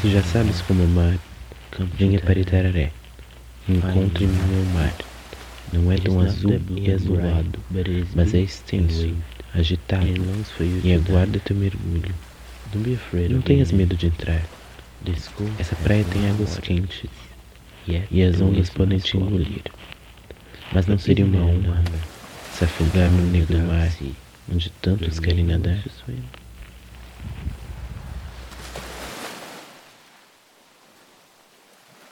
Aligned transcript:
Se 0.00 0.10
já 0.10 0.22
sabes 0.22 0.60
como 0.62 0.82
o 0.82 0.88
mar, 0.88 1.16
venha 1.96 2.18
para 2.20 2.38
Itararé. 2.38 2.90
Encontre-me 3.68 4.32
no 4.32 4.74
mar. 4.74 4.92
Não 5.72 5.90
é 5.92 5.96
tão 5.96 6.20
azul 6.20 6.60
e 6.76 6.90
azulado, 6.90 7.58
mas 8.14 8.34
é 8.34 8.40
extenso, 8.40 9.14
agitado 9.54 10.06
e 10.82 10.92
aguarda 10.92 11.38
teu 11.40 11.56
mergulho. 11.56 12.14
Não 13.30 13.40
tenhas 13.40 13.70
medo 13.70 13.96
de 13.96 14.06
entrar. 14.06 14.42
Essa 15.58 15.76
praia 15.76 16.04
tem 16.04 16.28
águas 16.30 16.58
quentes 16.58 17.04
e 17.86 18.22
as 18.22 18.40
ondas 18.40 18.70
podem 18.70 18.98
te 18.98 19.16
engolir. 19.16 19.62
Mas 20.72 20.86
não 20.86 20.98
seria 20.98 21.24
uma 21.24 21.44
honra 21.44 21.82
se 22.52 22.64
afogar 22.64 23.10
no 23.10 23.30
negro 23.30 23.58
mar 23.58 23.92
onde 24.50 24.70
tantos 24.80 25.18
querem 25.18 25.44
nadar? 25.44 25.82